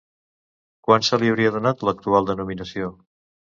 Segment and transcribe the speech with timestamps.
[0.87, 2.93] Quan se li hauria donat l'actual denominació?